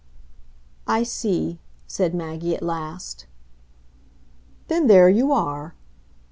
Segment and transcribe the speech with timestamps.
[0.87, 3.27] "I see," said Maggie at last.
[4.67, 5.75] "Then there you are."